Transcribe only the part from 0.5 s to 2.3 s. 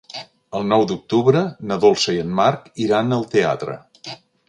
El nou d'octubre na Dolça i